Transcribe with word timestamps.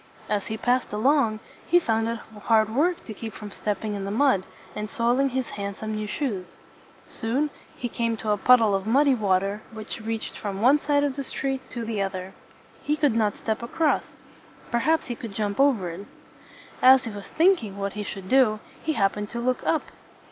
As 0.27 0.47
he 0.47 0.57
passed 0.57 0.91
along, 0.91 1.41
he 1.67 1.77
found 1.77 2.07
it 2.07 2.17
hard 2.45 2.73
work 2.75 3.03
to 3.05 3.13
keep 3.13 3.35
from 3.35 3.51
stepping 3.51 3.93
in 3.93 4.03
the 4.03 4.09
mud, 4.09 4.43
and 4.75 4.89
soiling 4.89 5.29
his 5.29 5.51
hand 5.51 5.75
some 5.75 5.93
new 5.93 6.07
shoes. 6.07 6.57
Soon 7.07 7.51
he 7.77 7.87
came 7.87 8.17
to 8.17 8.31
a 8.31 8.37
puddle 8.37 8.73
of 8.73 8.87
muddy 8.87 9.13
water 9.13 9.61
which 9.71 10.01
reached 10.01 10.35
from 10.35 10.59
one 10.59 10.79
side 10.79 11.03
of 11.03 11.17
the 11.17 11.23
street 11.23 11.61
to 11.69 11.85
the 11.85 12.01
other. 12.01 12.33
He 12.81 12.97
could 12.97 13.13
not 13.13 13.37
step 13.37 13.61
across. 13.61 14.15
Perhaps 14.71 15.05
he 15.05 15.13
could 15.13 15.35
jump 15.35 15.59
over 15.59 15.91
it. 15.91 16.07
As 16.81 17.03
he 17.05 17.11
was 17.11 17.29
thinking 17.29 17.77
what 17.77 17.93
he 17.93 18.01
should 18.01 18.27
do, 18.27 18.59
he 18.81 18.93
happened 18.93 19.29
to 19.29 19.39
look 19.39 19.63
up. 19.63 19.83